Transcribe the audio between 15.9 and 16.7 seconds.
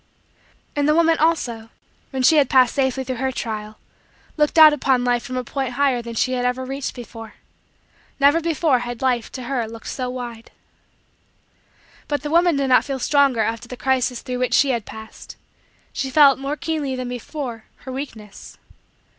she felt, more